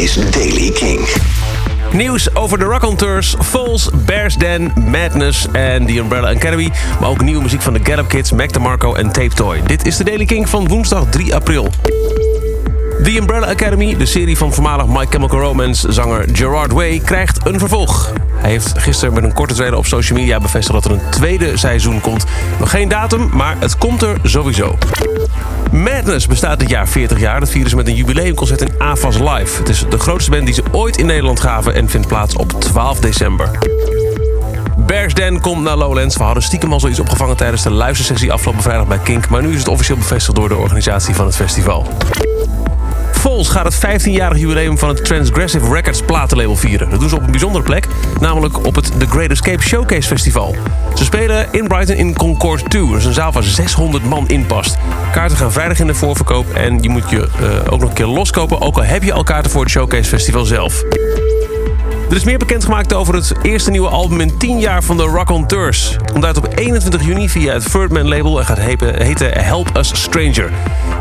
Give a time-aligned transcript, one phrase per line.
[0.00, 1.00] is Daily King.
[1.92, 6.70] Nieuws over de Rock on Tours, Falls, Bears Den, Madness en The Umbrella Academy.
[7.00, 9.62] Maar ook nieuwe muziek van de Get Kids, Mac DeMarco en Tape Toy.
[9.66, 11.68] Dit is de Daily King van woensdag 3 april.
[13.02, 17.58] The Umbrella Academy, de serie van voormalig My Chemical Romance zanger Gerard Way, krijgt een
[17.58, 18.12] vervolg.
[18.34, 21.56] Hij heeft gisteren met een korte trailer op social media bevestigd dat er een tweede
[21.56, 22.24] seizoen komt.
[22.58, 24.78] Nog geen datum, maar het komt er sowieso.
[25.72, 27.40] Madness bestaat dit jaar 40 jaar.
[27.40, 29.58] Dat vieren ze met een jubileumconcert in AFAS Live.
[29.58, 32.60] Het is de grootste band die ze ooit in Nederland gaven en vindt plaats op
[32.60, 33.50] 12 december.
[34.76, 36.16] Bears Den komt naar Lowlands.
[36.16, 39.28] We hadden stiekem al zoiets opgevangen tijdens de luistersessie afgelopen vrijdag bij Kink.
[39.28, 41.86] Maar nu is het officieel bevestigd door de organisatie van het festival.
[43.20, 46.90] Vols gaat het 15-jarig jubileum van het Transgressive Records platenlabel vieren.
[46.90, 47.86] Dat doen ze op een bijzondere plek,
[48.20, 50.56] namelijk op het The Great Escape Showcase Festival.
[50.94, 52.86] Ze spelen in Brighton in Concord 2.
[52.86, 54.76] Dat is een zaal waar 600 man in past.
[55.12, 58.06] Kaarten gaan vrijdag in de voorverkoop en je moet je uh, ook nog een keer
[58.06, 58.60] loskopen...
[58.60, 60.84] ook al heb je al kaarten voor het Showcase Festival zelf.
[62.10, 65.30] Er is meer bekendgemaakt over het eerste nieuwe album in 10 jaar van de Rock
[65.30, 65.96] on Tours.
[66.12, 70.50] Komt uit op 21 juni via het Ferdman label en gaat heten Help Us Stranger.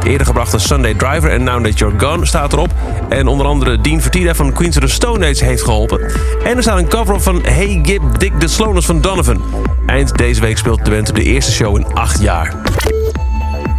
[0.03, 2.73] De eerder gebrachte Sunday Driver en Now That You're Gone staat erop.
[3.09, 6.11] En onder andere Dean Vertida van Queens of the Stone Age heeft geholpen.
[6.43, 9.41] En er staat een cover op van Hey Gib Dick the Sloners van Donovan.
[9.85, 12.55] Eind deze week speelt de band de eerste show in 8 jaar.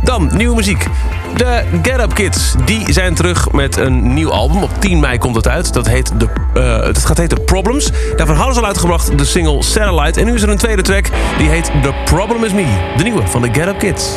[0.04, 0.86] Dan nieuwe muziek.
[1.36, 4.62] De Get Up Kids die zijn terug met een nieuw album.
[4.62, 5.72] Op 10 mei komt het uit.
[5.72, 7.90] Dat, heet de, uh, het gaat heten Problems.
[8.16, 10.20] Daarvan hadden ze al uitgebracht de single Satellite.
[10.20, 11.06] En nu is er een tweede track
[11.38, 12.92] die heet The Problem Is Me.
[12.96, 14.10] De nieuwe van de Get Up Kids.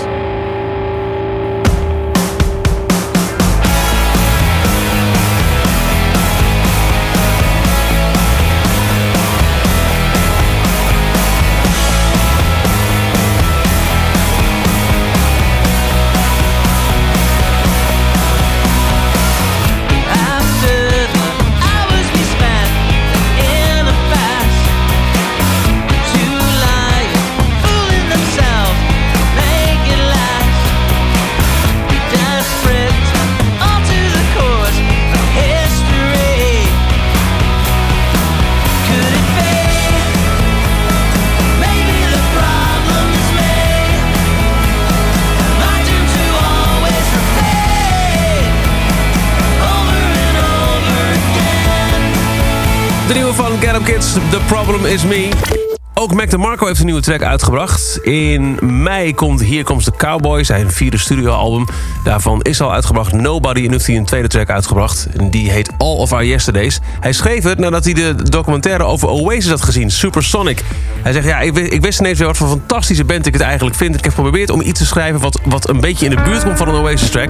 [53.07, 55.62] De nieuwe van Get Up Kids, The Problem Is Me.
[55.95, 57.99] Ook Mac DeMarco heeft een nieuwe track uitgebracht.
[58.01, 61.65] In mei komt Hier Comes the Cowboy, zijn vierde studioalbum.
[62.03, 65.07] Daarvan is al uitgebracht Nobody en heeft hij een tweede track uitgebracht.
[65.17, 66.79] En die heet All of Our Yesterdays.
[66.99, 70.63] Hij schreef het nadat hij de documentaire over Oasis had gezien, Supersonic.
[71.01, 73.75] Hij zegt, ja, ik, ik wist ineens weer wat voor fantastische band ik het eigenlijk
[73.75, 73.95] vind.
[73.95, 76.57] Ik heb geprobeerd om iets te schrijven wat, wat een beetje in de buurt komt
[76.57, 77.29] van een Oasis track.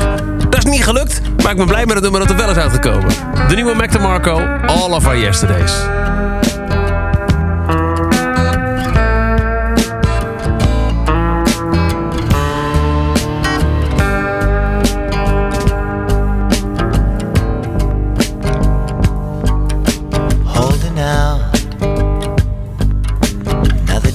[0.50, 2.58] Dat is niet gelukt, maar ik ben blij met het nummer dat er wel is
[2.58, 3.14] uitgekomen.
[3.48, 5.74] De nieuwe Mac DeMarco, All of Our Yesterdays.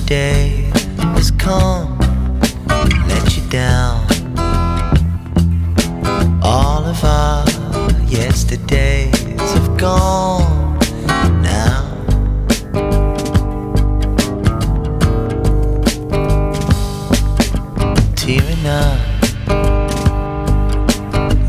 [0.09, 0.71] Day
[1.17, 1.99] has come,
[3.09, 4.07] let you down.
[6.43, 7.45] All of our
[8.07, 10.79] yesterdays have gone
[11.43, 11.85] now.
[18.17, 18.99] Tearing up,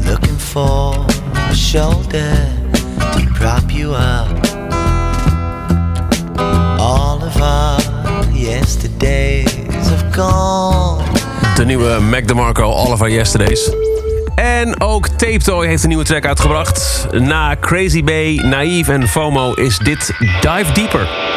[0.05, 1.05] looking for
[1.49, 2.35] a shoulder
[3.13, 4.38] to prop you up.
[10.11, 11.03] Gone.
[11.55, 13.71] De nieuwe Mac DeMarco, All of Our Yesterdays.
[14.35, 17.07] En ook Tape Toy heeft een nieuwe track uitgebracht.
[17.11, 21.28] Na Crazy Bay, Naive en FOMO is dit Dive Deeper.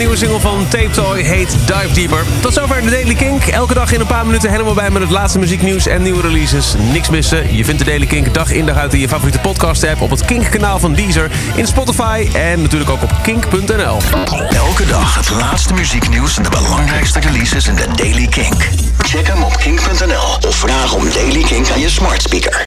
[0.00, 2.24] Nieuwe single van Tape Toy heet Dive Deeper.
[2.40, 3.46] Tot zover de Daily Kink.
[3.46, 6.74] Elke dag in een paar minuten helemaal bij met het laatste muzieknieuws en nieuwe releases.
[6.92, 7.56] Niks missen.
[7.56, 10.00] Je vindt de Daily Kink dag in dag uit in je favoriete podcast app...
[10.00, 13.98] op het Kink-kanaal van Deezer, in Spotify en natuurlijk ook op kink.nl.
[14.50, 18.68] Elke dag het laatste muzieknieuws en de belangrijkste releases in de Daily Kink.
[18.98, 22.58] Check hem op kink.nl of vraag om Daily Kink aan je smart speaker.